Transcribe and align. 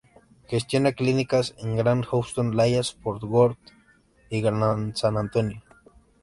Gestiona 0.51 0.93
clínicas 0.93 1.53
en 1.59 1.75
Gran 1.77 2.01
Houston, 2.01 2.55
Dallas-Fort 2.57 3.21
Worth 3.21 3.59
y 4.31 4.41
Gran 4.41 4.95
San 4.95 5.15
Antonio. 5.15 5.61